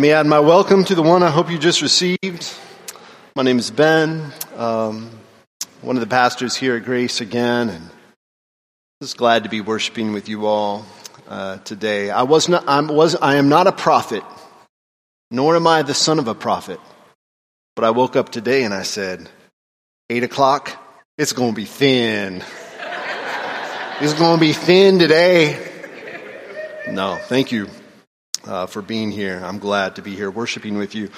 [0.00, 2.50] Let me add my welcome to the one I hope you just received.
[3.36, 5.10] My name is Ben, um,
[5.82, 7.90] one of the pastors here at Grace again, and
[9.02, 10.86] just glad to be worshiping with you all
[11.28, 12.08] uh, today.
[12.08, 14.24] I was not, I was, I am not a prophet,
[15.30, 16.80] nor am I the son of a prophet.
[17.76, 19.28] But I woke up today and I said,
[20.08, 20.82] eight o'clock,
[21.18, 22.42] it's going to be thin.
[24.00, 25.58] it's going to be thin today.
[26.88, 27.68] No, thank you
[28.44, 29.40] uh, for being here.
[29.42, 31.10] I'm glad to be here worshiping with you.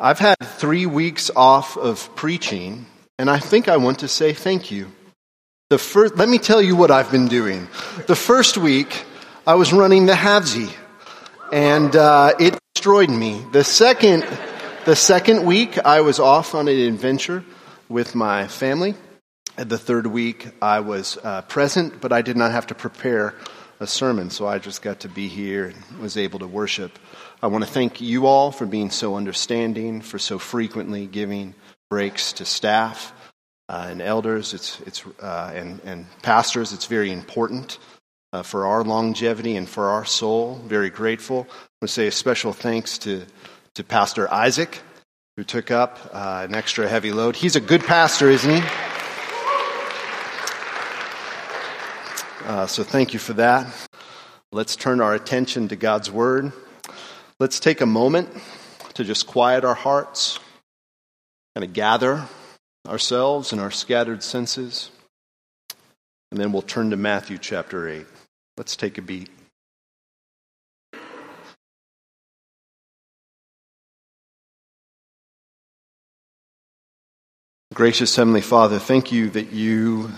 [0.00, 2.86] I've had three weeks off of preaching,
[3.18, 4.90] and I think I want to say thank you.
[5.70, 7.68] The first, let me tell you what I've been doing.
[8.06, 9.04] The first week,
[9.46, 10.72] I was running the Havsy,
[11.52, 13.42] and uh, it destroyed me.
[13.52, 14.26] The second,
[14.84, 17.44] the second week, I was off on an adventure
[17.88, 18.94] with my family.
[19.56, 23.34] And the third week, I was uh, present, but I did not have to prepare
[23.82, 26.98] a sermon, so I just got to be here and was able to worship.
[27.42, 31.54] I want to thank you all for being so understanding, for so frequently giving
[31.90, 33.12] breaks to staff
[33.68, 36.72] uh, and elders it's, it's, uh, and, and pastors.
[36.72, 37.78] It's very important
[38.32, 40.60] uh, for our longevity and for our soul.
[40.66, 41.38] Very grateful.
[41.40, 41.48] I want
[41.82, 43.24] to say a special thanks to,
[43.74, 44.80] to Pastor Isaac,
[45.36, 47.36] who took up uh, an extra heavy load.
[47.36, 48.91] He's a good pastor, isn't he?
[52.44, 53.72] Uh, so thank you for that.
[54.50, 56.52] Let's turn our attention to God's Word.
[57.38, 58.28] Let's take a moment
[58.94, 60.40] to just quiet our hearts,
[61.54, 62.26] kind of gather
[62.88, 64.90] ourselves and our scattered senses,
[66.32, 68.06] and then we'll turn to Matthew chapter 8.
[68.56, 69.30] Let's take a beat.
[77.72, 80.10] Gracious Heavenly Father, thank you that you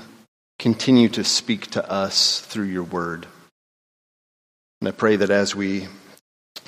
[0.58, 3.26] continue to speak to us through your word.
[4.80, 5.88] And I pray that as we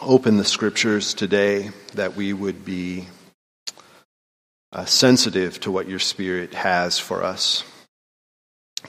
[0.01, 3.07] open the scriptures today, that we would be
[4.73, 7.65] uh, sensitive to what your spirit has for us.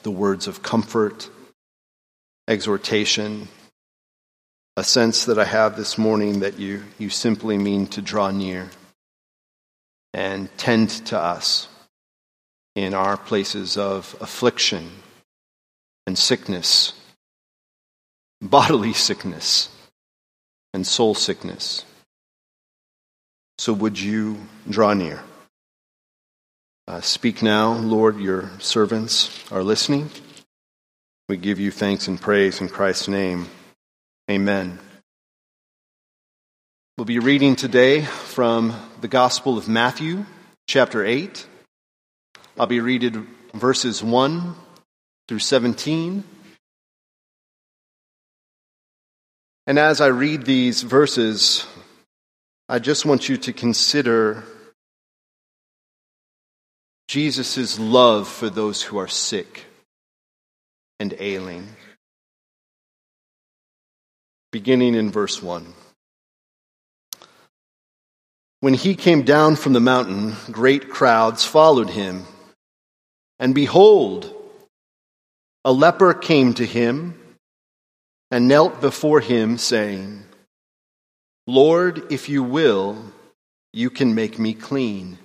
[0.03, 1.29] The words of comfort,
[2.47, 3.47] exhortation,
[4.75, 8.69] a sense that I have this morning that you, you simply mean to draw near
[10.13, 11.67] and tend to us
[12.77, 14.87] in our places of affliction
[16.05, 16.93] and sickness,
[18.39, 19.69] bodily sickness
[20.75, 21.83] and soul sickness.
[23.57, 24.37] So would you
[24.69, 25.23] draw near?
[26.87, 30.11] Uh, speak now, Lord, your servants are listening.
[31.27, 33.47] We give you thanks and praise in Christ's name.
[34.29, 34.77] Amen.
[36.95, 40.27] We'll be reading today from the Gospel of Matthew,
[40.67, 41.47] chapter 8
[42.59, 44.55] I'll be reading verses 1
[45.27, 46.23] through 17.
[49.67, 51.67] And as I read these verses,
[52.67, 54.43] I just want you to consider
[57.07, 59.65] Jesus' love for those who are sick
[60.99, 61.67] and ailing.
[64.51, 65.73] Beginning in verse 1.
[68.61, 72.25] When he came down from the mountain, great crowds followed him
[73.39, 74.33] and behold,
[75.63, 77.19] a leper came to him
[78.31, 80.23] and knelt before him, saying,
[81.45, 82.97] Lord, if you will,
[83.73, 85.17] you can make me clean.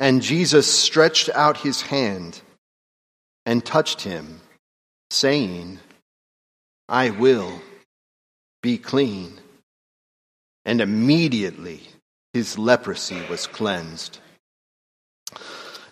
[0.00, 2.40] And Jesus stretched out his hand
[3.46, 4.40] and touched him,
[5.10, 5.80] saying,
[6.88, 7.60] I will
[8.62, 9.40] be clean.
[10.64, 11.80] And immediately
[12.32, 14.20] his leprosy was cleansed.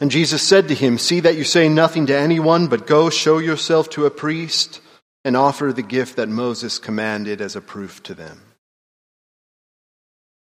[0.01, 3.39] And Jesus said to him, See that you say nothing to anyone, but go show
[3.39, 4.81] yourself to a priest
[5.25, 8.43] and offer the gift that Moses commanded as a proof to them.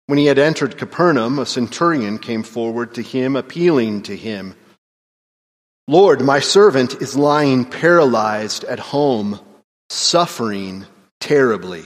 [0.06, 4.54] When he had entered Capernaum, a centurion came forward to him, appealing to him,
[5.86, 9.40] Lord, my servant is lying paralyzed at home,
[9.88, 10.84] suffering
[11.18, 11.84] terribly.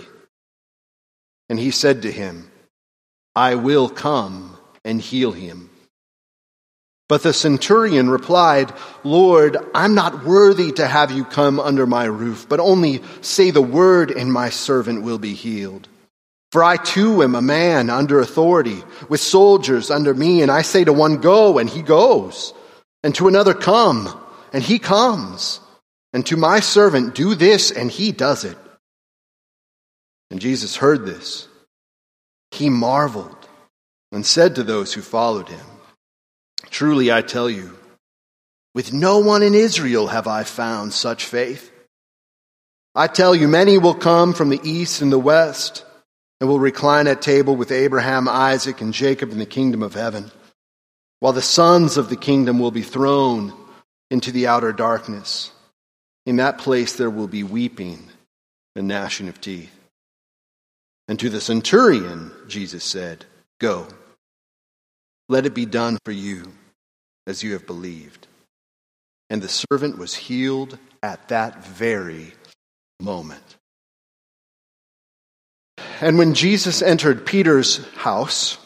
[1.48, 2.50] And he said to him,
[3.36, 5.70] I will come and heal him.
[7.12, 8.72] But the centurion replied,
[9.04, 13.60] Lord, I'm not worthy to have you come under my roof, but only say the
[13.60, 15.88] word and my servant will be healed.
[16.52, 20.84] For I too am a man under authority, with soldiers under me, and I say
[20.84, 22.54] to one, Go, and he goes,
[23.02, 24.08] and to another, Come,
[24.54, 25.60] and he comes,
[26.14, 28.56] and to my servant, Do this, and he does it.
[30.30, 31.46] And Jesus heard this.
[32.52, 33.36] He marveled
[34.12, 35.66] and said to those who followed him,
[36.72, 37.76] Truly I tell you,
[38.74, 41.70] with no one in Israel have I found such faith.
[42.94, 45.84] I tell you, many will come from the east and the west
[46.40, 50.32] and will recline at table with Abraham, Isaac, and Jacob in the kingdom of heaven,
[51.20, 53.52] while the sons of the kingdom will be thrown
[54.10, 55.50] into the outer darkness.
[56.24, 58.08] In that place there will be weeping
[58.74, 59.78] and gnashing of teeth.
[61.06, 63.26] And to the centurion, Jesus said,
[63.60, 63.88] Go,
[65.28, 66.50] let it be done for you
[67.26, 68.26] as you have believed.
[69.30, 72.34] And the servant was healed at that very
[73.00, 73.56] moment.
[76.00, 78.58] And when Jesus entered Peter's house,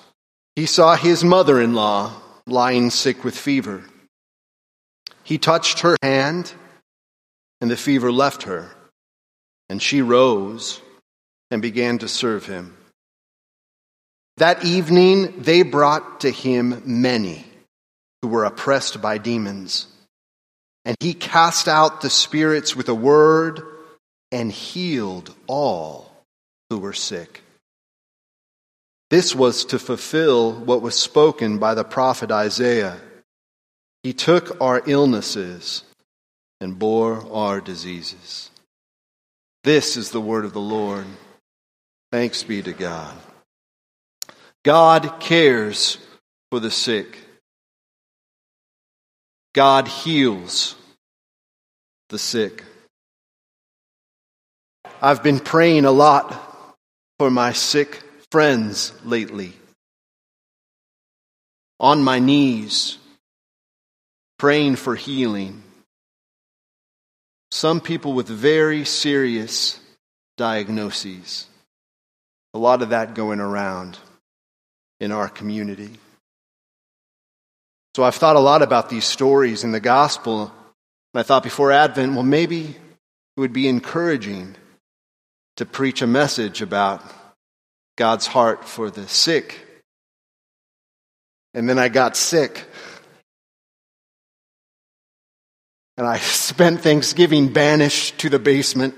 [0.55, 2.13] he saw his mother in law
[2.47, 3.85] lying sick with fever.
[5.23, 6.53] He touched her hand,
[7.61, 8.71] and the fever left her,
[9.69, 10.81] and she rose
[11.51, 12.77] and began to serve him.
[14.39, 17.46] That evening, they brought to him many
[18.27, 19.87] who were oppressed by demons,
[20.85, 23.63] and he cast out the spirits with a word
[24.33, 26.11] and healed all
[26.69, 27.43] who were sick.
[29.11, 32.97] This was to fulfill what was spoken by the prophet Isaiah.
[34.03, 35.85] He took our illnesses
[36.61, 38.51] and bore our diseases.
[39.63, 41.07] This is the word of the Lord.
[42.11, 43.17] Thanks be to God.
[44.65, 45.99] God cares
[46.51, 47.21] for the sick.
[49.57, 50.77] God heals
[52.11, 52.63] the sick.
[55.01, 56.77] I've been praying a lot
[57.19, 59.55] for my sick friends lately.
[61.81, 62.99] On my knees,
[64.39, 65.63] praying for healing.
[67.51, 69.81] Some people with very serious
[70.37, 71.47] diagnoses.
[72.53, 73.97] A lot of that going around
[75.01, 75.93] in our community.
[77.97, 80.53] So I've thought a lot about these stories in the gospel.
[81.15, 82.77] And I thought before Advent, well, maybe
[83.37, 84.55] it would be encouraging
[85.57, 87.03] to preach a message about
[87.97, 89.59] God's heart for the sick.
[91.55, 92.67] And then I got sick.
[95.97, 98.95] And I spent Thanksgiving banished to the basement,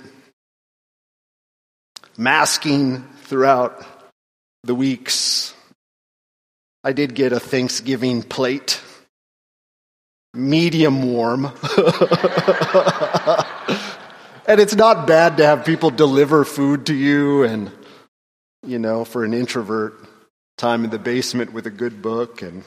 [2.17, 3.87] masking throughout
[4.65, 5.55] the weeks.
[6.83, 8.81] I did get a Thanksgiving plate,
[10.39, 11.45] medium warm.
[14.47, 17.71] and it's not bad to have people deliver food to you and
[18.67, 19.95] you know, for an introvert,
[20.57, 22.65] time in the basement with a good book and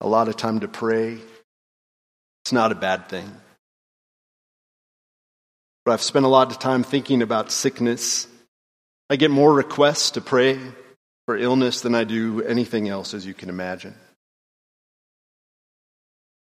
[0.00, 1.18] a lot of time to pray.
[2.44, 3.30] It's not a bad thing.
[5.84, 8.26] But I've spent a lot of time thinking about sickness.
[9.10, 10.58] I get more requests to pray
[11.26, 13.94] for illness than I do anything else, as you can imagine.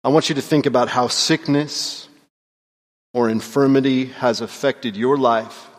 [0.04, 2.10] I want you to think about how sickness
[3.14, 5.70] or infirmity has affected your life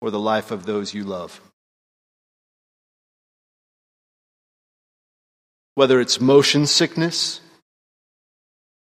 [0.00, 1.40] or the life of those you love.
[5.74, 7.40] Whether it's motion sickness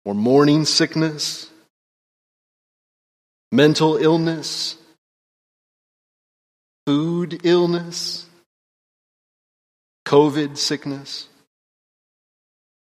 [0.05, 1.49] or morning sickness,
[3.51, 4.77] mental illness,
[6.85, 8.27] food illness,
[10.05, 11.29] COVID sickness,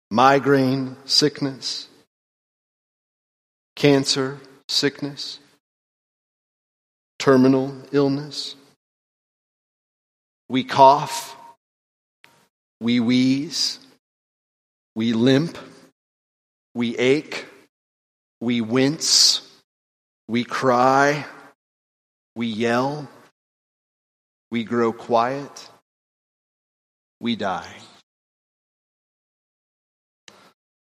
[0.10, 1.88] migraine sickness,
[3.76, 5.40] cancer sickness
[7.26, 8.56] terminal illness.
[10.48, 11.36] We cough,
[12.80, 13.80] we wheeze,
[14.94, 15.58] we limp,
[16.76, 17.48] we ache,
[18.40, 19.42] we wince,
[20.28, 21.26] we cry,
[22.36, 23.10] we yell,
[24.52, 25.70] we grow quiet,
[27.20, 27.76] we die.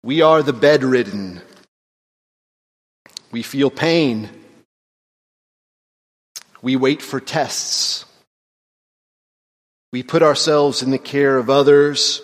[0.06, 1.42] We are the bedridden.
[3.34, 4.30] We feel pain
[6.66, 8.06] we wait for tests.
[9.94, 12.24] We put ourselves in the care of others.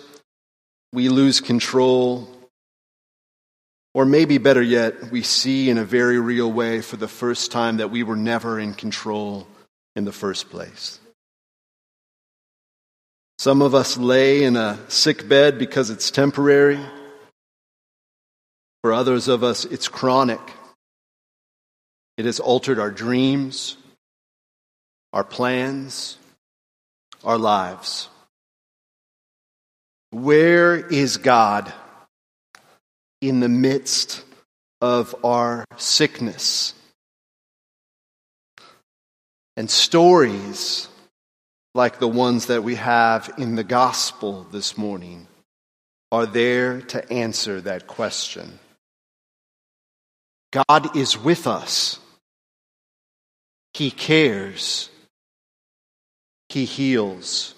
[0.92, 2.28] We lose control.
[3.94, 7.76] Or maybe better yet, we see in a very real way for the first time
[7.76, 9.46] that we were never in control
[9.94, 10.98] in the first place.
[13.38, 16.80] Some of us lay in a sick bed because it's temporary.
[18.82, 20.40] For others of us, it's chronic.
[22.16, 23.76] It has altered our dreams,
[25.12, 26.18] our plans,
[27.24, 28.08] our lives.
[30.10, 31.72] Where is God
[33.20, 34.24] in the midst
[34.80, 36.74] of our sickness?
[39.56, 40.88] And stories
[41.74, 45.28] like the ones that we have in the gospel this morning
[46.10, 48.58] are there to answer that question.
[50.52, 51.98] God is with us.
[53.74, 54.90] He cares.
[56.48, 57.54] he heals.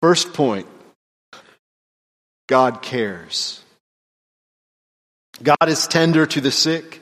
[0.00, 0.68] First point
[2.48, 3.60] God cares.
[5.42, 7.00] God is tender to the sick.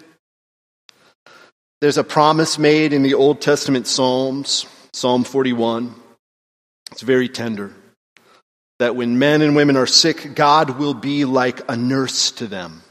[1.83, 5.95] There's a promise made in the Old Testament Psalms, Psalm 41.
[6.93, 7.75] It's very tender.
[8.79, 12.84] That when men and women are sick, God will be like a nurse to them.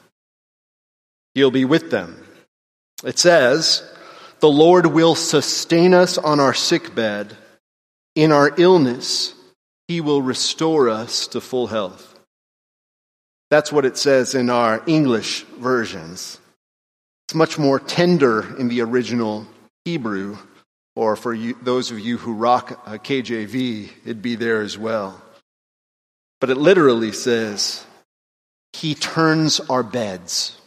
[1.35, 2.23] He'll be with them.
[3.03, 3.83] It says,
[4.39, 7.35] The Lord will sustain us on our sick bed.
[8.15, 9.33] In our illness,
[9.87, 12.09] He will restore us to full health.
[13.49, 16.39] That's what it says in our English versions.
[17.27, 19.47] It's much more tender in the original
[19.85, 20.37] Hebrew,
[20.95, 25.21] or for you, those of you who rock a KJV, it'd be there as well.
[26.39, 27.85] But it literally says,
[28.73, 30.57] He turns our beds.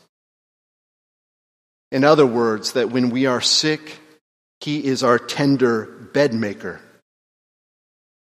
[1.96, 3.98] In other words, that when we are sick,
[4.60, 6.78] He is our tender bedmaker,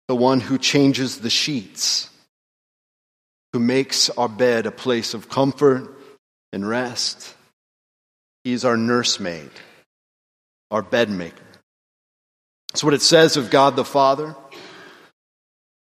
[0.08, 2.08] the one who changes the sheets
[3.52, 5.94] who makes our bed a place of comfort
[6.54, 7.34] and rest.
[8.44, 9.50] He's our nursemaid,
[10.70, 11.34] our bedmaker.
[12.72, 14.36] That's what it says of God the Father.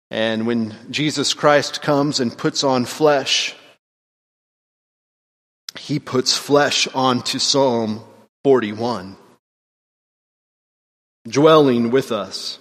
[0.09, 3.55] And when Jesus Christ comes and puts on flesh,
[5.79, 8.01] he puts flesh onto Psalm
[8.43, 9.15] 41,
[11.27, 12.59] dwelling with us,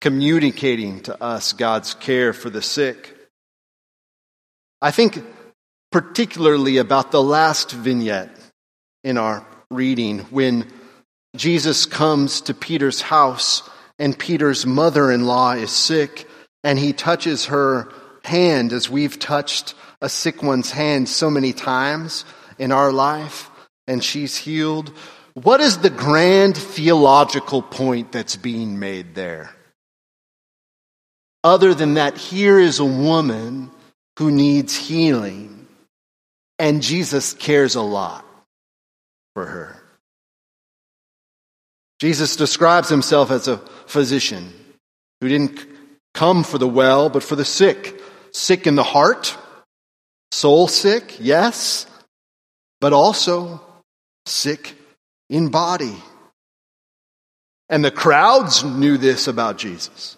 [0.00, 3.14] communicating to us God's care for the sick.
[4.82, 5.24] I think
[5.92, 8.36] particularly about the last vignette
[9.04, 10.70] in our reading when
[11.36, 13.68] Jesus comes to Peter's house
[14.00, 16.28] and Peter's mother in law is sick
[16.64, 17.92] and he touches her
[18.24, 22.24] hand as we've touched a sick one's hand so many times
[22.58, 23.50] in our life
[23.86, 24.92] and she's healed.
[25.34, 29.50] What is the grand theological point that's being made there?
[31.42, 33.70] Other than that, here is a woman
[34.18, 35.66] who needs healing,
[36.58, 38.24] and Jesus cares a lot
[39.34, 39.82] for her.
[41.98, 44.52] Jesus describes himself as a physician
[45.20, 45.66] who didn't
[46.14, 48.00] come for the well, but for the sick.
[48.34, 49.38] Sick in the heart,
[50.32, 51.86] soul sick, yes,
[52.80, 53.62] but also
[54.26, 54.74] sick
[55.30, 55.96] in body.
[57.70, 60.16] And the crowds knew this about Jesus.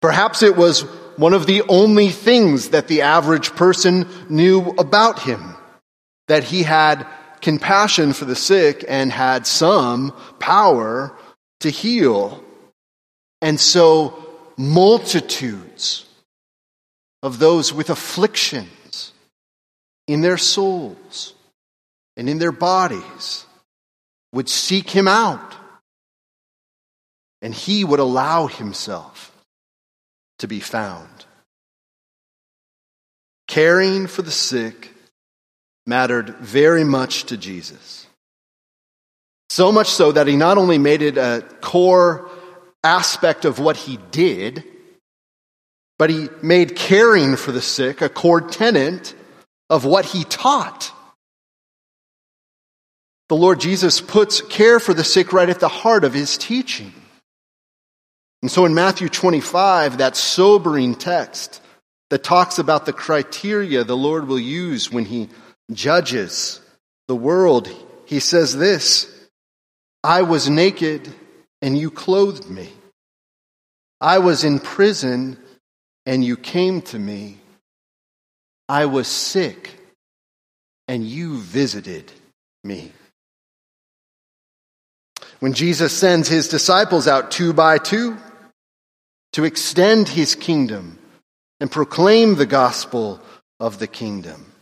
[0.00, 0.80] Perhaps it was
[1.16, 5.54] one of the only things that the average person knew about him
[6.28, 7.06] that he had
[7.40, 11.16] compassion for the sick and had some power
[11.60, 12.42] to heal.
[13.40, 14.16] And so,
[14.56, 16.06] multitudes
[17.22, 19.12] of those with afflictions
[20.06, 21.34] in their souls
[22.16, 23.46] and in their bodies
[24.32, 25.54] would seek him out,
[27.40, 29.36] and he would allow himself
[30.38, 31.26] to be found.
[33.46, 34.90] Caring for the sick
[35.86, 38.06] mattered very much to Jesus.
[39.50, 42.30] So much so that he not only made it a core
[42.82, 44.64] aspect of what he did,
[46.02, 49.14] but he made caring for the sick a core tenet
[49.70, 50.90] of what he taught.
[53.28, 56.92] The Lord Jesus puts care for the sick right at the heart of his teaching.
[58.42, 61.62] And so in Matthew 25, that sobering text
[62.10, 65.28] that talks about the criteria the Lord will use when he
[65.70, 66.60] judges
[67.06, 67.68] the world,
[68.06, 69.06] he says this
[70.02, 71.14] I was naked
[71.60, 72.70] and you clothed me.
[74.00, 75.38] I was in prison
[76.06, 77.38] and you came to me.
[78.68, 79.70] I was sick
[80.88, 82.10] and you visited
[82.64, 82.92] me.
[85.40, 88.16] When Jesus sends his disciples out two by two,
[89.32, 90.98] to extend his kingdom
[91.60, 93.20] and proclaim the gospel
[93.58, 94.52] of the kingdom.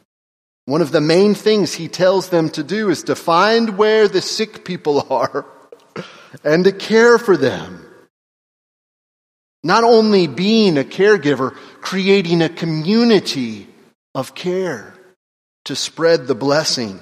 [0.67, 4.23] One of the main things he tells them to do is to find where the
[4.23, 5.45] sick people are
[6.45, 7.85] and to care for them.
[9.63, 13.69] Not only being a caregiver, creating a community
[14.15, 14.95] of care
[15.67, 17.01] to spread the blessing.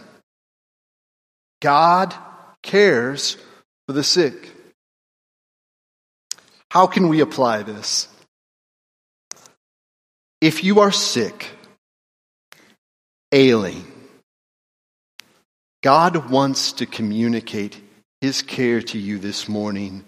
[1.60, 2.14] God
[2.62, 3.36] cares
[3.86, 4.52] for the sick.
[6.70, 8.08] How can we apply this?
[10.40, 11.50] If you are sick,
[13.32, 13.84] ailing,
[15.82, 17.80] God wants to communicate
[18.20, 20.04] his care to you this morning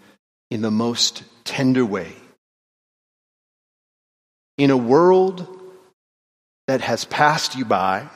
[0.50, 2.12] in the most tender way.
[4.60, 5.46] In a world
[6.66, 8.10] that has passed you by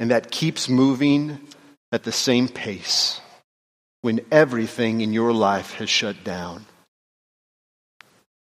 [0.00, 1.38] and that keeps moving
[1.92, 3.20] at the same pace,
[4.00, 6.66] when everything in your life has shut down.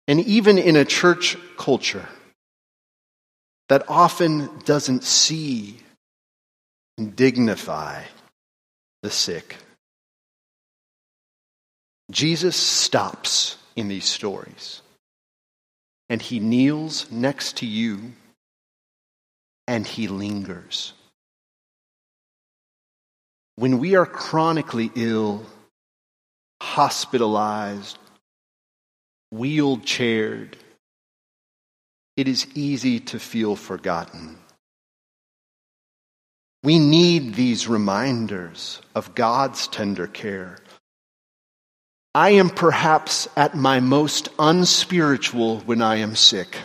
[0.06, 2.08] And even in a church culture
[3.68, 5.78] that often doesn't see
[6.96, 8.04] and dignify
[9.02, 9.56] the sick,
[12.08, 14.82] Jesus stops in these stories
[16.11, 18.12] and he kneels next to you
[19.69, 20.93] and he lingers.
[23.55, 25.47] When we are chronically ill,
[26.61, 27.97] hospitalized,
[29.33, 30.55] wheelchaired,
[32.17, 34.37] it is easy to feel forgotten.
[36.64, 40.59] We need these reminders of God's tender care.
[42.14, 46.57] I am perhaps at my most unspiritual when I am sick.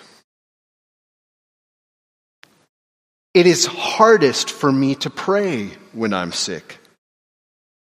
[3.36, 6.80] It is hardest for me to pray when I'm sick.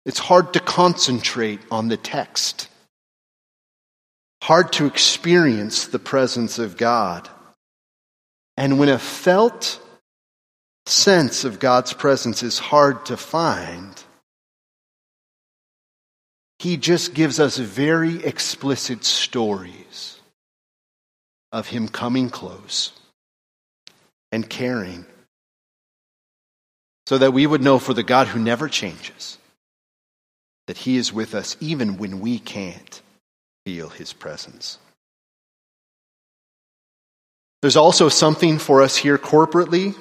[0.05, 2.69] It's hard to concentrate on the text,
[4.43, 7.29] hard to experience the presence of God.
[8.57, 9.81] And when a felt
[10.87, 14.03] sense of God's presence is hard to find,
[16.63, 20.21] He just gives us very explicit stories
[21.51, 22.93] of Him coming close
[24.31, 25.05] and caring
[27.07, 29.39] so that we would know for the God who never changes
[30.69, 33.03] that He is with us even when we can't
[33.67, 34.79] feel His presence.
[37.61, 39.97] There's also something for us here corporately.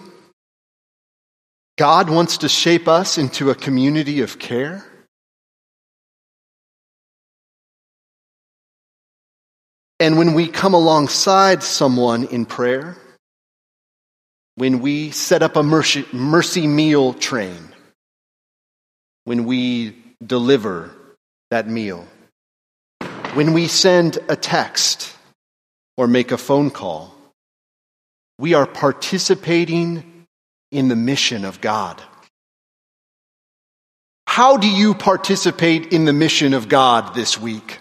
[1.80, 4.86] God wants to shape us into a community of care.
[10.02, 12.98] And when we come alongside someone in prayer,
[14.56, 17.70] when we set up a mercy, mercy meal train,
[19.26, 20.90] when we deliver
[21.52, 22.08] that meal,
[23.36, 25.16] when we send a text
[25.98, 27.16] or make a phone call,
[28.40, 30.26] we are participating
[30.72, 32.02] in the mission of God.
[34.26, 37.81] How do you participate in the mission of God this week?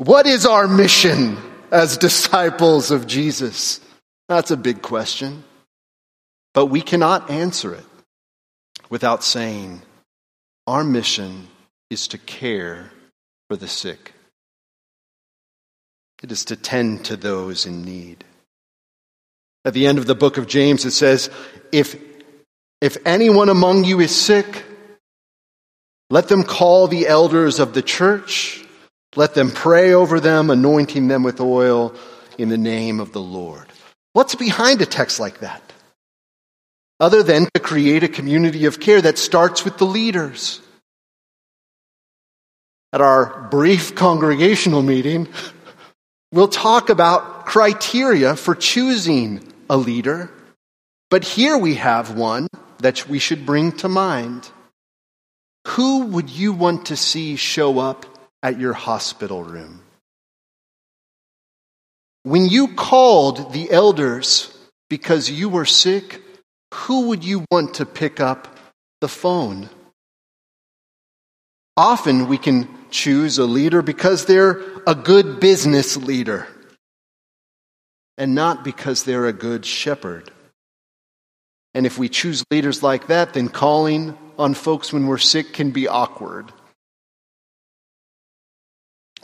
[0.00, 1.36] What is our mission
[1.70, 3.82] as disciples of Jesus?
[4.30, 5.44] That's a big question.
[6.54, 7.84] But we cannot answer it
[8.88, 9.82] without saying,
[10.66, 11.48] Our mission
[11.90, 12.90] is to care
[13.50, 14.14] for the sick,
[16.22, 18.24] it is to tend to those in need.
[19.66, 21.28] At the end of the book of James, it says,
[21.72, 21.94] If,
[22.80, 24.64] if anyone among you is sick,
[26.08, 28.64] let them call the elders of the church.
[29.16, 31.94] Let them pray over them, anointing them with oil
[32.38, 33.66] in the name of the Lord.
[34.12, 35.62] What's behind a text like that?
[37.00, 40.60] Other than to create a community of care that starts with the leaders.
[42.92, 45.28] At our brief congregational meeting,
[46.32, 50.30] we'll talk about criteria for choosing a leader.
[51.08, 54.50] But here we have one that we should bring to mind.
[55.68, 58.06] Who would you want to see show up
[58.42, 59.82] at your hospital room?
[62.22, 64.56] When you called the elders
[64.88, 66.20] because you were sick,
[66.74, 68.58] who would you want to pick up
[69.00, 69.70] the phone?
[71.76, 76.46] Often we can choose a leader because they're a good business leader
[78.18, 80.30] and not because they're a good shepherd.
[81.72, 85.70] And if we choose leaders like that, then calling on folks when we're sick can
[85.70, 86.52] be awkward.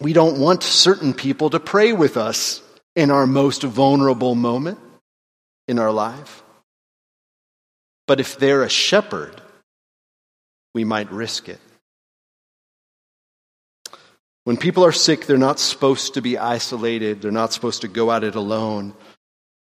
[0.00, 2.62] We don't want certain people to pray with us
[2.94, 4.78] in our most vulnerable moment
[5.68, 6.42] in our life.
[8.06, 9.40] But if they're a shepherd,
[10.74, 11.60] we might risk it.
[14.44, 17.20] When people are sick, they're not supposed to be isolated.
[17.20, 18.94] They're not supposed to go at it alone.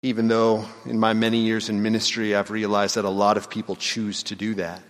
[0.03, 3.75] Even though in my many years in ministry, I've realized that a lot of people
[3.75, 4.81] choose to do that.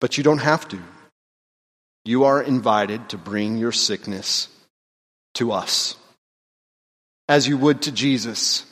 [0.00, 0.78] But you don't have to.
[2.04, 4.48] You are invited to bring your sickness
[5.34, 5.96] to us
[7.28, 8.66] as you would to Jesus.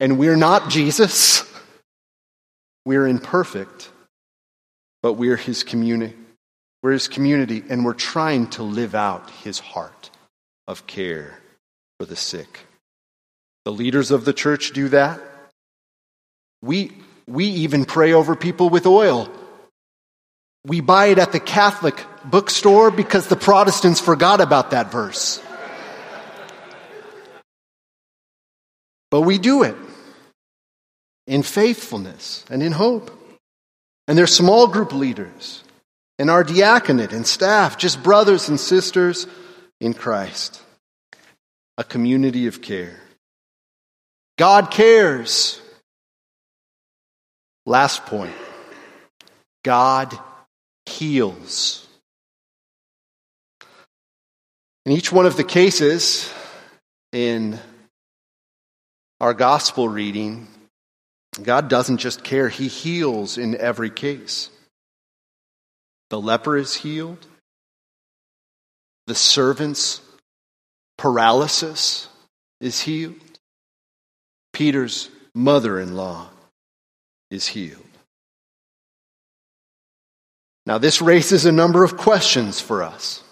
[0.00, 1.42] And we're not Jesus.
[2.84, 3.90] We're imperfect,
[5.02, 6.14] but we're his community.
[6.82, 10.10] We're his community, and we're trying to live out his heart
[10.68, 11.38] of care
[11.98, 12.60] for the sick.
[13.64, 15.20] The leaders of the church do that.
[16.62, 16.92] We,
[17.26, 19.28] we even pray over people with oil.
[20.64, 21.96] We buy it at the Catholic
[22.30, 25.42] bookstore because the Protestants forgot about that verse.
[29.10, 29.76] But we do it
[31.26, 33.10] in faithfulness and in hope.
[34.06, 35.62] And they're small group leaders
[36.18, 39.26] and our diaconate and staff, just brothers and sisters
[39.80, 40.62] in Christ.
[41.76, 42.98] A community of care.
[44.38, 45.60] God cares.
[47.66, 48.34] Last point
[49.62, 50.18] God
[50.86, 51.87] heals.
[54.88, 56.32] In each one of the cases
[57.12, 57.60] in
[59.20, 60.48] our gospel reading,
[61.42, 64.48] God doesn't just care, He heals in every case.
[66.08, 67.26] The leper is healed,
[69.06, 70.00] the servant's
[70.96, 72.08] paralysis
[72.62, 73.20] is healed,
[74.54, 76.30] Peter's mother in law
[77.30, 77.84] is healed.
[80.64, 83.22] Now, this raises a number of questions for us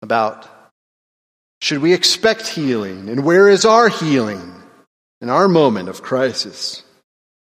[0.00, 0.48] about
[1.64, 4.54] should we expect healing and where is our healing
[5.22, 6.82] in our moment of crisis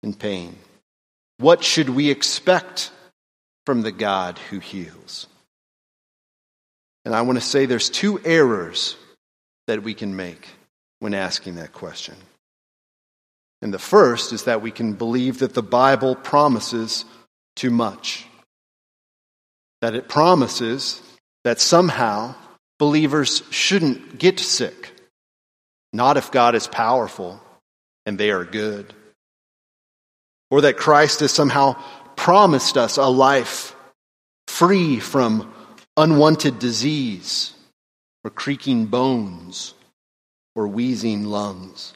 [0.02, 0.58] and pain?
[1.38, 2.90] What should we expect
[3.66, 5.28] from the God who heals?
[7.04, 8.96] And I want to say there's two errors
[9.68, 10.48] that we can make
[10.98, 12.16] when asking that question.
[13.62, 17.04] And the first is that we can believe that the Bible promises
[17.54, 18.26] too much.
[19.82, 21.00] That it promises
[21.44, 22.34] that somehow
[22.80, 24.92] believers shouldn't get sick.
[25.92, 27.40] Not if God is powerful
[28.06, 28.94] and they are good.
[30.50, 31.76] Or that Christ has somehow
[32.16, 33.76] promised us a life
[34.48, 35.52] free from
[35.96, 37.52] unwanted disease
[38.24, 39.74] or creaking bones
[40.56, 41.92] or wheezing lungs.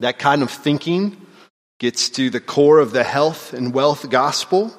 [0.00, 1.16] That kind of thinking
[1.78, 4.74] gets to the core of the health and wealth gospel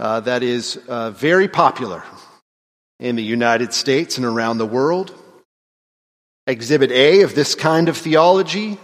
[0.00, 2.02] uh, that is uh, very popular
[2.98, 5.14] in the United States and around the world.
[6.46, 8.78] Exhibit A of this kind of theology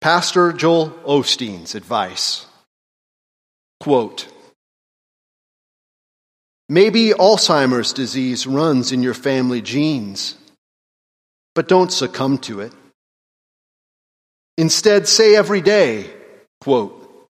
[0.00, 2.46] Pastor Joel Osteen's advice.
[3.80, 4.28] Quote,
[6.68, 10.36] Maybe Alzheimer's disease runs in your family genes,
[11.54, 12.72] but don't succumb to it.
[14.56, 16.10] Instead, say every day,
[16.60, 17.26] quote,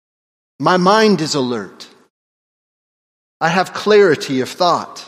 [0.59, 1.86] My mind is alert.
[3.39, 5.05] I have clarity of thought.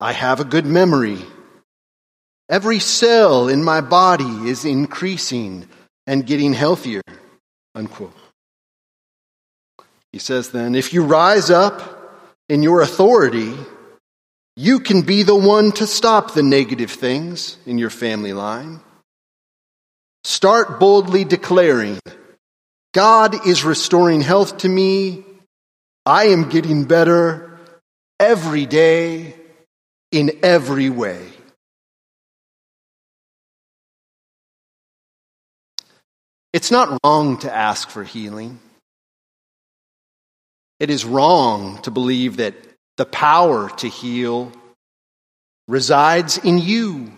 [0.00, 1.18] I have a good memory.
[2.50, 5.66] Every cell in my body is increasing
[6.06, 7.00] and getting healthier.
[7.74, 8.16] Unquote.
[10.12, 13.54] He says then, if you rise up in your authority,
[14.56, 18.80] you can be the one to stop the negative things in your family line.
[20.22, 21.98] Start boldly declaring,
[22.92, 25.24] God is restoring health to me.
[26.06, 27.58] I am getting better
[28.20, 29.34] every day
[30.12, 31.26] in every way.
[36.52, 38.60] It's not wrong to ask for healing.
[40.78, 42.54] It is wrong to believe that
[42.96, 44.52] the power to heal
[45.66, 47.12] resides in you.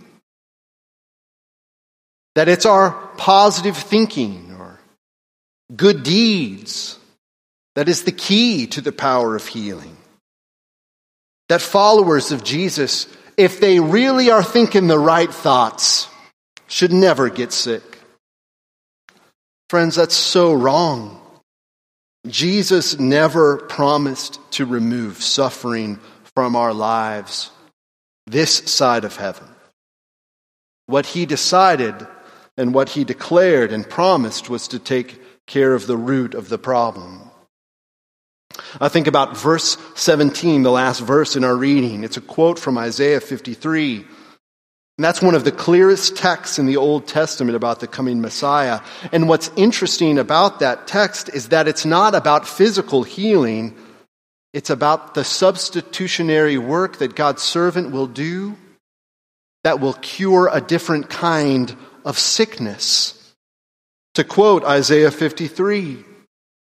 [2.34, 4.78] That it's our positive thinking or
[5.74, 6.98] good deeds
[7.76, 9.96] that is the key to the power of healing.
[11.48, 16.08] That followers of Jesus, if they really are thinking the right thoughts,
[16.66, 17.82] should never get sick.
[19.68, 21.20] Friends, that's so wrong.
[22.26, 26.00] Jesus never promised to remove suffering
[26.34, 27.50] from our lives
[28.26, 29.46] this side of heaven.
[30.86, 31.94] What he decided
[32.56, 36.58] and what he declared and promised was to take care of the root of the
[36.58, 37.25] problem.
[38.80, 42.04] I think about verse 17, the last verse in our reading.
[42.04, 44.04] It's a quote from Isaiah 53.
[44.98, 48.80] And that's one of the clearest texts in the Old Testament about the coming Messiah.
[49.12, 53.76] And what's interesting about that text is that it's not about physical healing,
[54.54, 58.56] it's about the substitutionary work that God's servant will do
[59.64, 63.34] that will cure a different kind of sickness.
[64.14, 66.04] To quote Isaiah 53,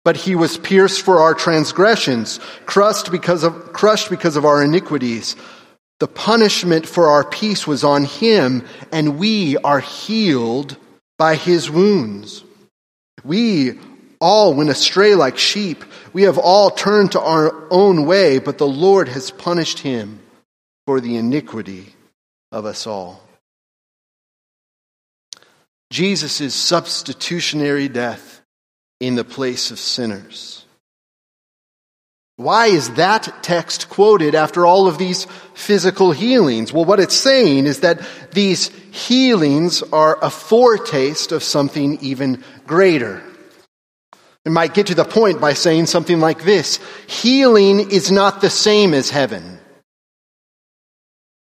[0.05, 5.35] but he was pierced for our transgressions, crushed because of, crushed because of our iniquities.
[5.99, 10.77] The punishment for our peace was on him, and we are healed
[11.19, 12.45] by his wounds.
[13.25, 13.79] We
[14.21, 15.85] all went astray like sheep.
[16.13, 20.21] We have all turned to our own way, but the Lord has punished him
[20.87, 21.95] for the iniquity
[22.53, 23.23] of us all.
[25.91, 28.43] Jesus' substitutionary death
[29.01, 30.65] in the place of sinners
[32.37, 36.73] why is that text quoted after all of these physical healings?
[36.73, 38.01] Well, what it's saying is that
[38.33, 43.23] these healings are a foretaste of something even greater.
[44.45, 48.51] It might get to the point by saying something like this Healing is not the
[48.51, 49.61] same as heaven.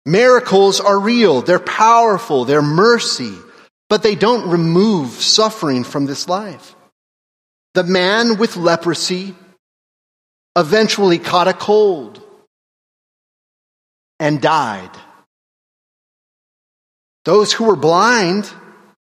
[0.04, 3.36] Miracles are real, they're powerful, they're mercy,
[3.88, 6.76] but they don't remove suffering from this life.
[7.74, 9.34] The man with leprosy
[10.58, 12.22] eventually caught a cold
[14.20, 14.92] and died.
[17.24, 18.52] Those who were blind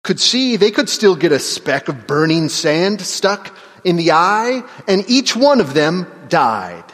[0.04, 4.62] could see, they could still get a speck of burning sand stuck in the eye,
[4.86, 6.84] and each one of them died.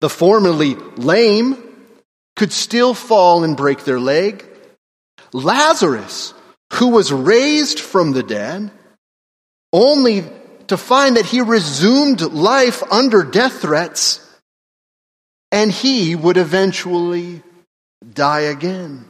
[0.00, 1.56] The formerly lame
[2.36, 4.44] could still fall and break their leg.
[5.32, 6.34] Lazarus,
[6.74, 8.70] who was raised from the dead,
[9.72, 10.24] only
[10.68, 14.24] to find that he resumed life under death threats,
[15.50, 17.42] and he would eventually
[18.14, 19.04] die again.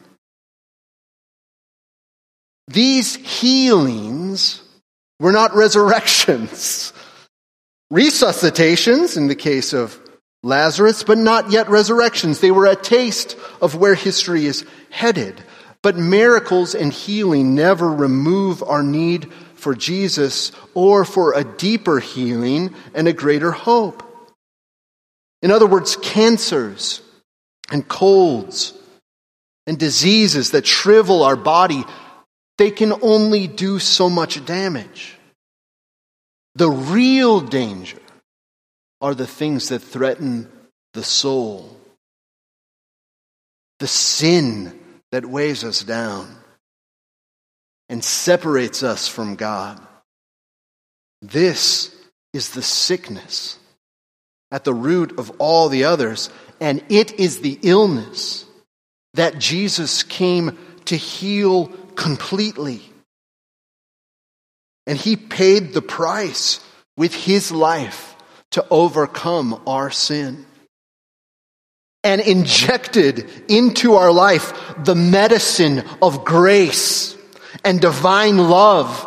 [2.69, 4.63] These healings
[5.19, 6.93] were not resurrections.
[7.91, 9.99] Resuscitations, in the case of
[10.43, 12.41] Lazarus, but not yet resurrections.
[12.41, 15.43] They were a taste of where history is headed.
[15.83, 22.75] But miracles and healing never remove our need for Jesus or for a deeper healing
[22.95, 24.03] and a greater hope.
[25.43, 27.03] In other words, cancers
[27.71, 28.73] and colds
[29.67, 31.85] and diseases that shrivel our body
[32.57, 35.17] they can only do so much damage.
[36.57, 38.01] The real danger
[39.01, 40.51] are the things that threaten
[40.93, 41.77] the soul,
[43.79, 44.79] the sin
[45.13, 46.38] that weighs us down
[47.89, 49.81] and separates us from God.
[51.23, 51.95] This
[52.33, 53.59] is the sickness
[54.51, 58.45] at the root of all the others, and it is the illness
[59.15, 62.83] that Jesus came to heal completely.
[64.87, 66.61] And he paid the price
[66.97, 68.17] with his life
[68.53, 70.47] to overcome our sin.
[72.05, 77.18] And injected into our life the medicine of grace
[77.65, 79.07] and divine love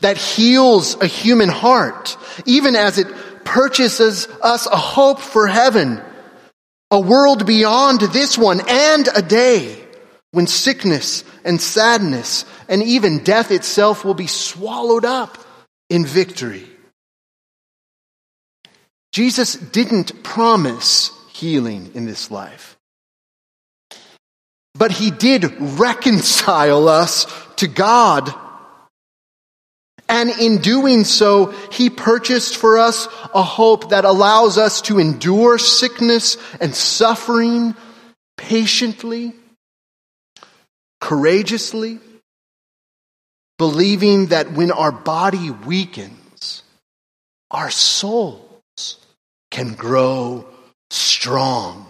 [0.00, 3.08] that heals a human heart, even as it
[3.44, 6.00] purchases us a hope for heaven,
[6.90, 9.78] a world beyond this one, and a day
[10.32, 15.38] when sickness and sadness and even death itself will be swallowed up
[15.88, 16.66] in victory.
[19.12, 22.76] Jesus didn't promise healing in this life,
[24.74, 28.34] but he did reconcile us to God.
[30.08, 35.58] And in doing so, he purchased for us a hope that allows us to endure
[35.58, 37.74] sickness and suffering
[38.36, 39.32] patiently
[41.00, 42.00] courageously,
[43.58, 46.62] believing that when our body weakens,
[47.50, 48.98] our souls
[49.50, 50.46] can grow
[50.90, 51.86] strong.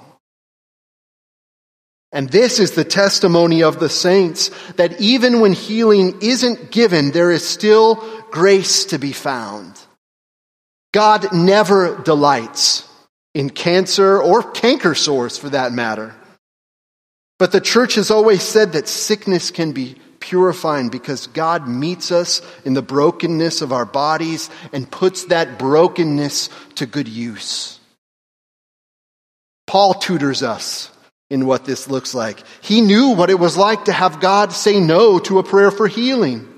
[2.14, 7.33] And this is the testimony of the saints that even when healing isn't given, there
[7.33, 7.96] is still
[8.31, 9.79] grace to be found.
[10.92, 12.88] God never delights
[13.35, 16.14] in cancer or canker sores for that matter.
[17.40, 22.42] But the church has always said that sickness can be purifying because God meets us
[22.64, 27.81] in the brokenness of our bodies and puts that brokenness to good use.
[29.66, 30.92] Paul tutors us
[31.31, 32.43] in what this looks like.
[32.61, 35.89] He knew what it was like to have God say no to a prayer for
[35.89, 36.49] healing.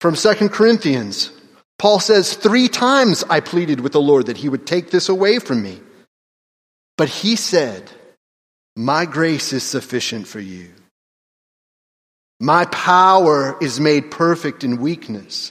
[0.00, 1.30] From 2 Corinthians,
[1.78, 5.38] Paul says, Three times I pleaded with the Lord that he would take this away
[5.38, 5.80] from me.
[6.96, 7.90] But he said,
[8.78, 10.70] my grace is sufficient for you.
[12.38, 15.50] My power is made perfect in weakness.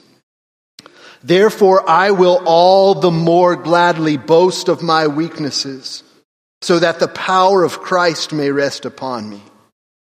[1.22, 6.02] Therefore, I will all the more gladly boast of my weaknesses,
[6.62, 9.42] so that the power of Christ may rest upon me.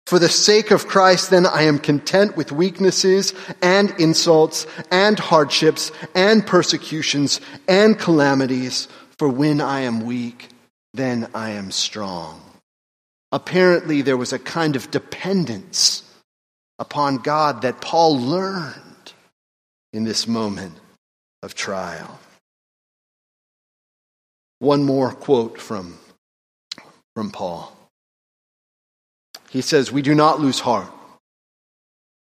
[0.06, 5.92] For the sake of Christ, then, I am content with weaknesses and insults and hardships
[6.14, 10.48] and persecutions and calamities, for when I am weak,
[10.92, 12.42] then I am strong.
[13.30, 16.02] Apparently, there was a kind of dependence
[16.78, 19.12] upon God that Paul learned
[19.92, 20.74] in this moment
[21.42, 22.18] of trial.
[24.58, 25.98] One more quote from,
[27.14, 27.72] from Paul.
[29.50, 30.90] He says, We do not lose heart.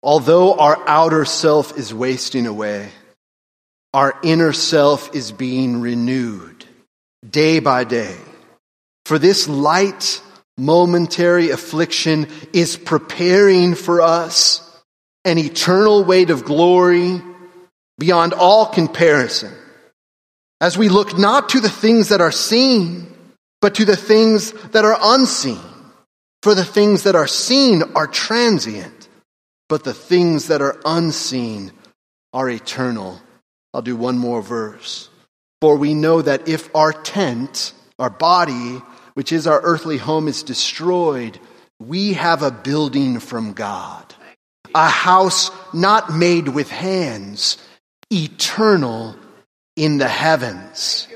[0.03, 2.91] Although our outer self is wasting away,
[3.93, 6.65] our inner self is being renewed
[7.29, 8.17] day by day.
[9.07, 10.23] For this light
[10.57, 14.65] momentary affliction is preparing for us
[15.25, 17.21] an eternal weight of glory
[17.99, 19.53] beyond all comparison,
[20.61, 23.13] as we look not to the things that are seen,
[23.61, 25.59] but to the things that are unseen.
[26.43, 29.09] For the things that are seen are transient,
[29.69, 31.73] but the things that are unseen
[32.33, 33.21] are eternal.
[33.75, 35.09] I'll do one more verse.
[35.61, 38.81] For we know that if our tent, our body,
[39.15, 41.41] which is our earthly home, is destroyed,
[41.81, 44.15] we have a building from God,
[44.75, 47.59] a house not made with hands,
[48.13, 49.17] eternal
[49.75, 51.09] in the heavens.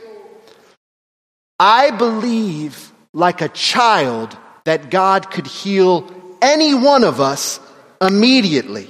[1.65, 6.11] I believe, like a child, that God could heal
[6.43, 7.61] any one of us
[8.01, 8.89] immediately.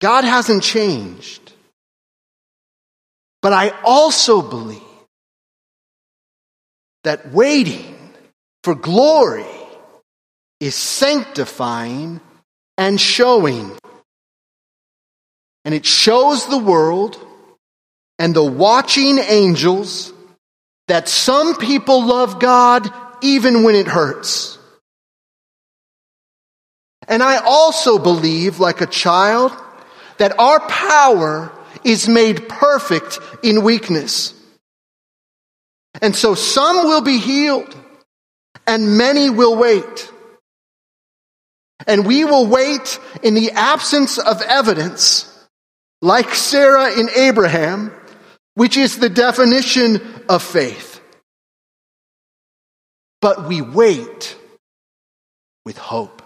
[0.00, 1.52] God hasn't changed.
[3.42, 4.80] But I also believe
[7.04, 7.94] that waiting
[8.64, 9.44] for glory
[10.60, 12.22] is sanctifying
[12.78, 13.76] and showing.
[15.66, 17.20] And it shows the world
[18.18, 20.12] and the watching angels
[20.88, 22.88] that some people love God
[23.22, 24.58] even when it hurts.
[27.08, 29.52] And I also believe, like a child,
[30.18, 31.52] that our power
[31.84, 34.34] is made perfect in weakness.
[36.02, 37.74] And so some will be healed
[38.66, 40.12] and many will wait.
[41.86, 45.32] And we will wait in the absence of evidence,
[46.02, 47.92] like Sarah in Abraham,
[48.56, 51.00] which is the definition of faith.
[53.20, 54.36] But we wait
[55.66, 56.22] with hope.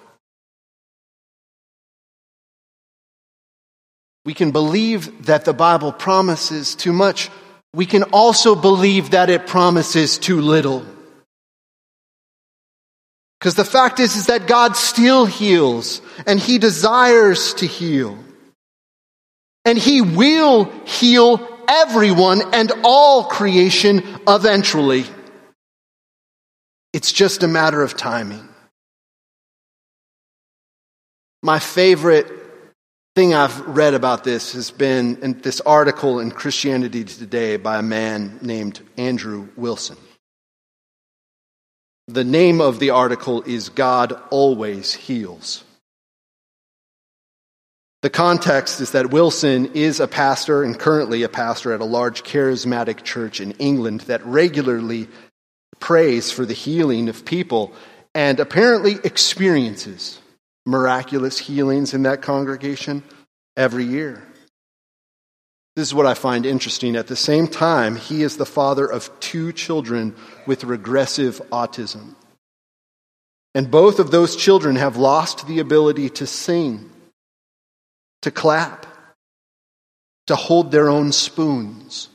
[4.25, 7.31] We can believe that the Bible promises too much.
[7.75, 10.87] We can also believe that it promises too little.
[13.40, 18.19] Because the fact is, is that God still heals and He desires to heal.
[19.64, 21.38] And He will heal
[21.70, 25.04] everyone and all creation eventually.
[26.92, 28.48] It's just a matter of timing.
[31.42, 32.26] My favorite
[33.14, 38.38] thing I've read about this has been this article in Christianity Today by a man
[38.42, 39.96] named Andrew Wilson.
[42.09, 45.62] The name of the article is God Always Heals.
[48.03, 52.23] The context is that Wilson is a pastor and currently a pastor at a large
[52.23, 55.09] charismatic church in England that regularly
[55.81, 57.73] prays for the healing of people
[58.15, 60.19] and apparently experiences
[60.65, 63.03] miraculous healings in that congregation
[63.57, 64.23] every year.
[65.77, 66.97] This is what I find interesting.
[66.97, 70.15] At the same time, he is the father of two children
[70.47, 72.15] with regressive autism.
[73.55, 76.89] And both of those children have lost the ability to sing,
[78.22, 78.87] to clap,
[80.26, 82.09] to hold their own spoons.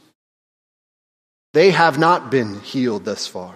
[1.53, 3.55] They have not been healed thus far.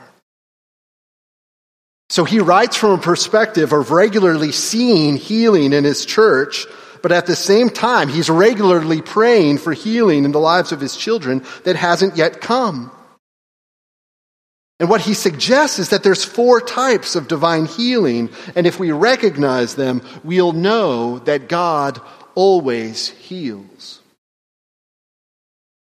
[2.09, 6.65] So he writes from a perspective of regularly seeing healing in his church,
[7.03, 10.95] but at the same time, he's regularly praying for healing in the lives of his
[10.95, 12.91] children that hasn't yet come.
[14.79, 18.91] And what he suggests is that there's four types of divine healing, and if we
[18.91, 22.01] recognize them, we'll know that God
[22.39, 23.99] always heals.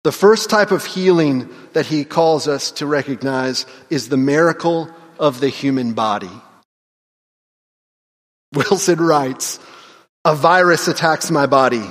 [0.04, 5.40] The first type of healing that he calls us to recognize is the miracle of
[5.40, 6.36] the human body.
[8.52, 9.58] Wilson writes,
[10.26, 11.88] a virus attacks my body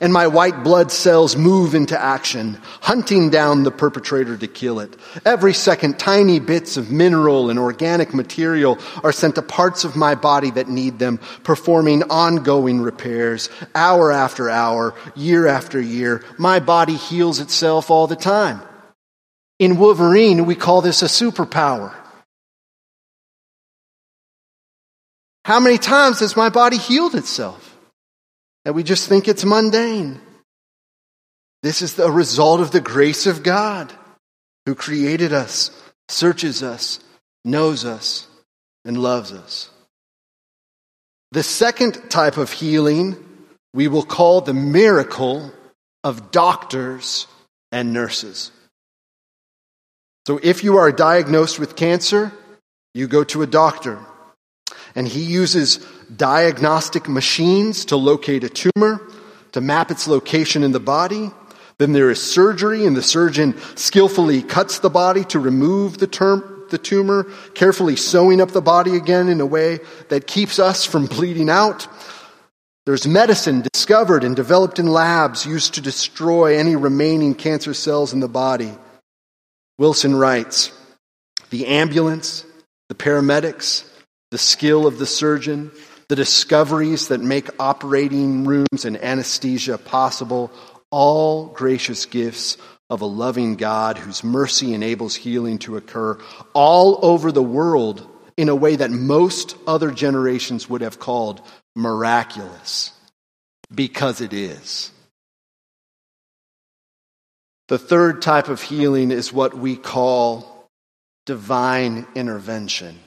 [0.00, 4.94] and my white blood cells move into action, hunting down the perpetrator to kill it.
[5.24, 10.14] Every second, tiny bits of mineral and organic material are sent to parts of my
[10.14, 16.24] body that need them, performing ongoing repairs, hour after hour, year after year.
[16.38, 18.60] My body heals itself all the time.
[19.58, 21.94] In Wolverine, we call this a superpower.
[25.44, 27.63] How many times has my body healed itself?
[28.64, 30.20] That we just think it's mundane.
[31.62, 33.92] This is the result of the grace of God
[34.66, 35.70] who created us,
[36.08, 37.00] searches us,
[37.44, 38.26] knows us,
[38.84, 39.70] and loves us.
[41.32, 43.16] The second type of healing
[43.74, 45.52] we will call the miracle
[46.04, 47.26] of doctors
[47.72, 48.52] and nurses.
[50.26, 52.32] So if you are diagnosed with cancer,
[52.94, 53.98] you go to a doctor
[54.94, 55.84] and he uses
[56.16, 59.00] diagnostic machines to locate a tumor,
[59.52, 61.30] to map its location in the body.
[61.78, 66.66] Then there is surgery, and the surgeon skillfully cuts the body to remove the, term,
[66.70, 71.06] the tumor, carefully sewing up the body again in a way that keeps us from
[71.06, 71.88] bleeding out.
[72.86, 78.20] There's medicine discovered and developed in labs used to destroy any remaining cancer cells in
[78.20, 78.72] the body.
[79.78, 80.70] Wilson writes
[81.50, 82.44] The ambulance,
[82.88, 83.84] the paramedics,
[84.30, 85.70] the skill of the surgeon,
[86.14, 90.48] the discoveries that make operating rooms and anesthesia possible,
[90.92, 92.56] all gracious gifts
[92.88, 96.16] of a loving God whose mercy enables healing to occur
[96.52, 101.40] all over the world in a way that most other generations would have called
[101.74, 102.92] miraculous,
[103.74, 104.92] because it is.
[107.66, 110.68] The third type of healing is what we call
[111.26, 113.00] divine intervention.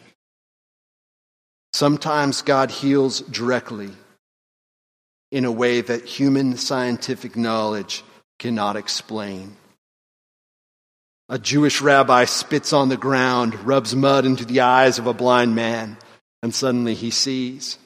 [1.78, 3.92] Sometimes God heals directly
[5.32, 8.04] in a way that human scientific knowledge
[8.40, 9.56] cannot explain.
[11.30, 15.54] A Jewish rabbi spits on the ground, rubs mud into the eyes of a blind
[15.54, 15.98] man,
[16.42, 17.78] and suddenly he sees.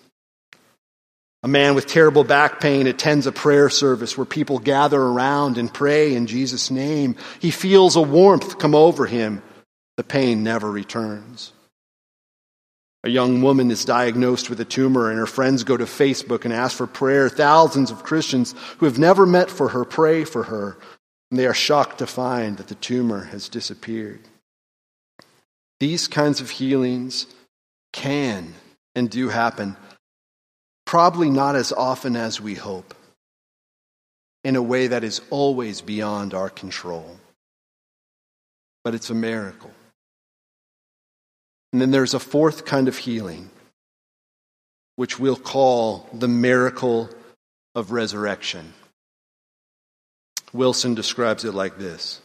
[1.43, 5.73] A man with terrible back pain attends a prayer service where people gather around and
[5.73, 7.17] pray in Jesus' name.
[7.41, 9.43] He feels a warmth come over him.
[9.97, 11.51] The pain never returns.
[13.03, 16.53] A young woman is diagnosed with a tumor, and her friends go to Facebook and
[16.53, 17.29] ask for prayer.
[17.29, 20.77] Thousands of Christians who have never met for her pray for her,
[21.31, 24.19] and they are shocked to find that the tumor has disappeared.
[25.79, 27.25] These kinds of healings
[27.91, 28.53] can
[28.93, 29.77] and do happen,
[30.85, 32.93] probably not as often as we hope,
[34.43, 37.17] in a way that is always beyond our control.
[38.83, 39.71] But it's a miracle.
[41.71, 43.49] And then there's a fourth kind of healing,
[44.95, 47.09] which we'll call the miracle
[47.75, 48.73] of resurrection.
[50.53, 52.21] Wilson describes it like this.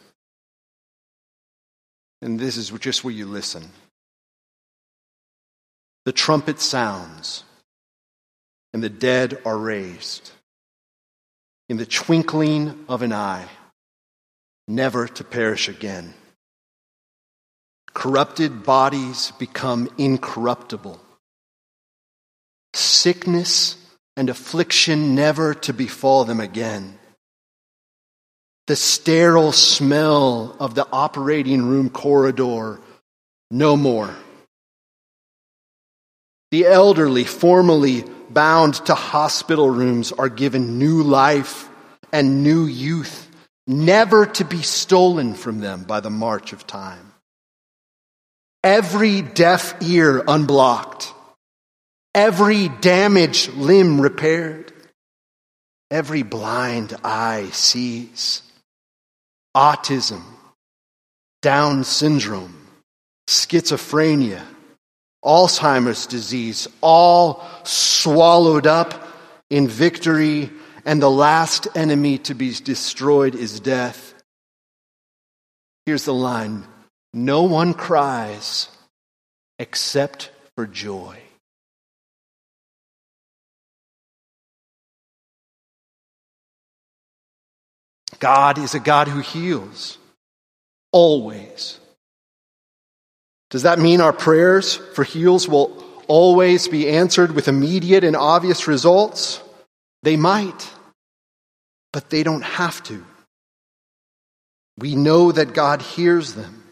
[2.21, 3.69] And this is just where you listen.
[6.05, 7.43] The trumpet sounds,
[8.73, 10.31] and the dead are raised
[11.69, 13.45] in the twinkling of an eye,
[14.67, 16.13] never to perish again.
[17.97, 21.01] Corrupted bodies become incorruptible.
[22.75, 23.75] Sickness
[24.15, 26.99] and affliction never to befall them again.
[28.67, 32.79] The sterile smell of the operating room corridor,
[33.49, 34.15] no more.
[36.51, 41.67] The elderly, formerly bound to hospital rooms, are given new life
[42.13, 43.27] and new youth,
[43.65, 47.13] never to be stolen from them by the march of time
[48.63, 51.13] every deaf ear unblocked,
[52.13, 54.73] every damaged limb repaired,
[55.91, 58.41] every blind eye sees.
[59.55, 60.21] Autism,
[61.41, 62.67] Down syndrome,
[63.27, 64.43] schizophrenia,
[65.25, 69.07] Alzheimer's disease, all swallowed up
[69.49, 70.51] in victory,
[70.85, 74.13] and the last enemy to be destroyed is death.
[75.85, 76.65] Here's the line
[77.25, 78.69] no one cries
[79.59, 81.17] except for joy.
[88.19, 89.97] God is a God who heals
[90.91, 91.79] always.
[93.49, 98.67] Does that mean our prayers for heals will always be answered with immediate and obvious
[98.67, 99.41] results?
[100.03, 100.69] They might,
[101.93, 103.03] but they don't have to.
[104.77, 106.63] We know that God hears them.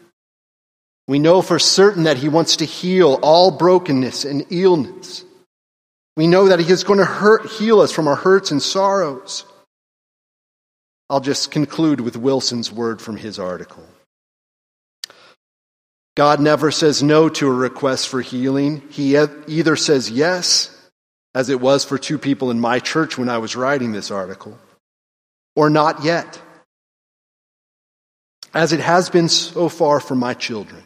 [1.08, 5.24] We know for certain that He wants to heal all brokenness and illness.
[6.16, 9.44] We know that He is going to hurt, heal us from our hurts and sorrows.
[11.08, 13.84] I'll just conclude with Wilson's word from his article.
[16.16, 18.82] God never says no to a request for healing.
[18.90, 20.72] He either says yes,
[21.34, 24.58] as it was for two people in my church when I was writing this article,
[25.54, 26.40] or not yet,
[28.54, 30.82] as it has been so far for my children.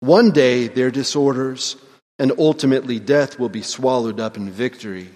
[0.00, 1.76] One day, their disorders
[2.18, 5.08] and ultimately death will be swallowed up in victory.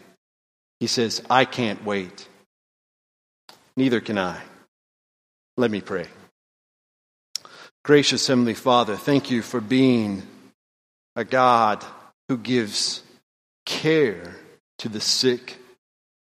[0.80, 2.28] He says, I can't wait.
[3.76, 4.41] Neither can I.
[5.57, 6.07] Let me pray.
[7.85, 10.22] Gracious Heavenly Father, thank you for being
[11.16, 11.85] a God
[12.28, 13.03] who gives
[13.66, 14.37] care
[14.78, 15.59] to the sick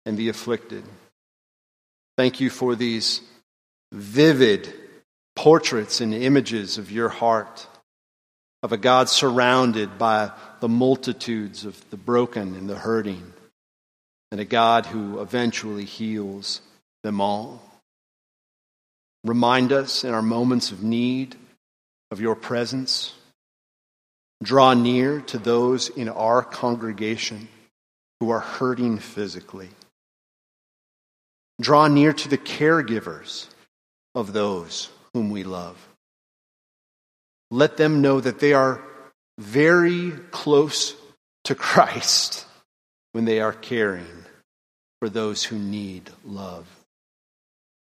[0.05, 0.83] and the afflicted.
[2.17, 3.21] Thank you for these
[3.91, 4.73] vivid
[5.35, 7.67] portraits and images of your heart
[8.63, 13.33] of a God surrounded by the multitudes of the broken and the hurting,
[14.31, 16.61] and a God who eventually heals
[17.03, 17.61] them all.
[19.25, 21.35] Remind us in our moments of need
[22.09, 23.13] of your presence.
[24.41, 27.49] Draw near to those in our congregation
[28.19, 29.69] who are hurting physically.
[31.61, 33.47] Draw near to the caregivers
[34.15, 35.77] of those whom we love.
[37.53, 38.81] Let them know that they are
[39.37, 40.95] very close
[41.43, 42.47] to Christ
[43.11, 44.25] when they are caring
[44.99, 46.65] for those who need love.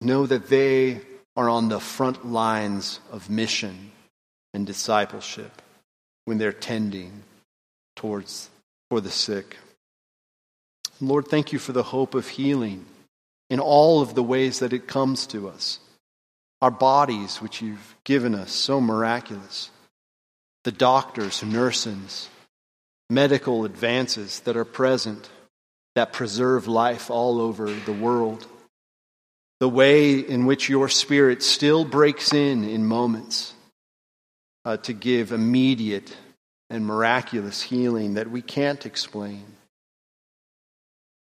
[0.00, 1.02] Know that they
[1.36, 3.90] are on the front lines of mission
[4.54, 5.60] and discipleship
[6.24, 7.22] when they're tending
[7.96, 8.48] towards
[8.88, 9.58] for the sick.
[11.02, 12.86] Lord, thank you for the hope of healing
[13.50, 15.80] in all of the ways that it comes to us.
[16.62, 19.70] Our bodies, which you've given us, so miraculous.
[20.64, 22.28] The doctors, nurses,
[23.08, 25.28] medical advances that are present
[25.94, 28.46] that preserve life all over the world.
[29.58, 33.52] The way in which your spirit still breaks in in moments
[34.64, 36.16] uh, to give immediate
[36.70, 39.44] and miraculous healing that we can't explain.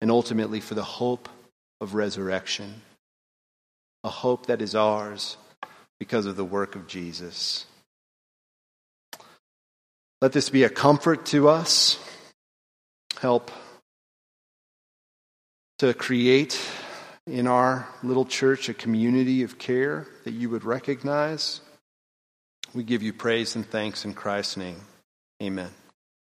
[0.02, 1.30] And ultimately for the hope
[1.82, 2.82] of resurrection,
[4.04, 5.38] a hope that is ours
[6.00, 7.66] because of the work of Jesus.
[10.22, 12.00] Let this be a comfort to us.
[13.20, 13.52] Help
[15.80, 16.60] to create
[17.28, 21.62] in our little church a community of care that you would recognize.
[22.74, 24.82] We give you praise and thanks in Christ's name.
[25.42, 25.70] Amen.